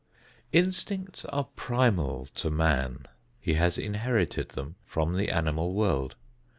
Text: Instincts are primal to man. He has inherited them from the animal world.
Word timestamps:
Instincts 0.51 1.25
are 1.25 1.43
primal 1.55 2.25
to 2.33 2.49
man. 2.49 3.05
He 3.39 3.53
has 3.53 3.77
inherited 3.77 4.49
them 4.49 4.75
from 4.83 5.15
the 5.15 5.29
animal 5.29 5.75
world. 5.75 6.15